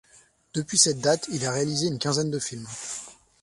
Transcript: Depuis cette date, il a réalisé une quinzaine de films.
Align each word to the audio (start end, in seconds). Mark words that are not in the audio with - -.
Depuis 0.55 0.79
cette 0.79 0.99
date, 0.99 1.27
il 1.31 1.45
a 1.45 1.51
réalisé 1.51 1.85
une 1.85 1.99
quinzaine 1.99 2.31
de 2.31 2.39
films. 2.39 2.65